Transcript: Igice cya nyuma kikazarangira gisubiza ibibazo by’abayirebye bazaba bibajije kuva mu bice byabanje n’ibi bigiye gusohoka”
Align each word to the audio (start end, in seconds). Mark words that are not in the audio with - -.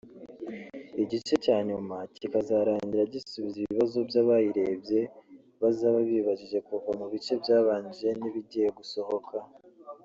Igice 1.03 1.33
cya 1.43 1.57
nyuma 1.69 1.95
kikazarangira 2.15 3.03
gisubiza 3.13 3.57
ibibazo 3.61 3.97
by’abayirebye 4.09 4.99
bazaba 5.61 5.97
bibajije 6.07 6.57
kuva 6.67 6.89
mu 6.99 7.05
bice 7.11 7.33
byabanje 7.41 8.07
n’ibi 8.19 8.35
bigiye 8.45 8.69
gusohoka” 8.79 9.35